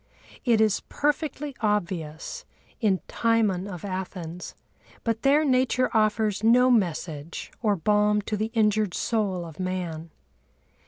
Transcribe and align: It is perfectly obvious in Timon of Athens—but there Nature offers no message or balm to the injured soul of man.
It 0.45 0.59
is 0.59 0.79
perfectly 0.89 1.55
obvious 1.59 2.43
in 2.79 3.01
Timon 3.07 3.67
of 3.67 3.85
Athens—but 3.85 5.21
there 5.21 5.45
Nature 5.45 5.91
offers 5.93 6.43
no 6.43 6.71
message 6.71 7.51
or 7.61 7.75
balm 7.75 8.19
to 8.23 8.35
the 8.35 8.49
injured 8.55 8.95
soul 8.95 9.45
of 9.45 9.59
man. 9.59 10.09